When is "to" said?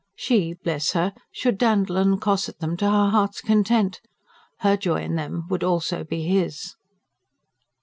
2.77-2.89